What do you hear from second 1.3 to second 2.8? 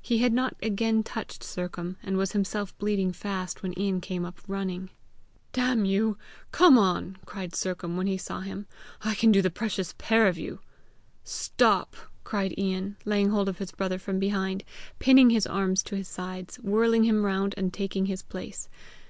Sercombe, and was himself